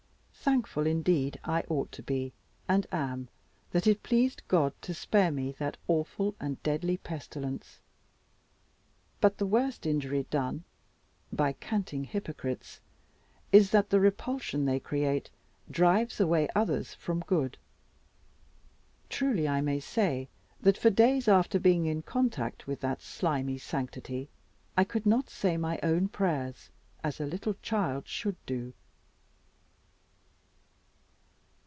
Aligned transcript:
Thankful 0.43 0.87
indeed 0.87 1.39
I 1.43 1.61
ought 1.69 1.91
to 1.91 2.01
be, 2.01 2.33
and 2.67 2.87
am, 2.91 3.27
that 3.69 3.85
it 3.85 4.01
pleased 4.01 4.41
God 4.47 4.73
to 4.81 4.91
spare 4.91 5.29
me 5.31 5.51
that 5.59 5.77
awful 5.87 6.33
and 6.39 6.61
deadly 6.63 6.97
pestilence. 6.97 7.79
But 9.21 9.37
the 9.37 9.45
worst 9.45 9.85
injury 9.85 10.25
done 10.31 10.63
by 11.31 11.53
canting 11.53 12.05
hypocrites 12.05 12.81
is, 13.51 13.69
that 13.69 13.91
the 13.91 13.99
repulsion 13.99 14.65
they 14.65 14.79
create 14.79 15.29
drives 15.69 16.19
away 16.19 16.49
others 16.55 16.95
from 16.95 17.19
good. 17.27 17.59
Truly 19.09 19.47
I 19.47 19.61
may 19.61 19.79
say, 19.79 20.27
that 20.59 20.77
for 20.77 20.89
days 20.89 21.27
after 21.27 21.59
being 21.59 21.85
in 21.85 22.01
contact 22.01 22.65
with 22.65 22.79
that 22.81 23.03
slimy 23.03 23.59
sanctity, 23.59 24.27
I 24.75 24.85
could 24.85 25.05
not 25.05 25.29
say 25.29 25.55
my 25.55 25.79
own 25.83 26.07
prayers, 26.07 26.71
as 27.03 27.21
a 27.21 27.27
little 27.27 27.53
child 27.61 28.07
should 28.07 28.43
do. 28.47 28.73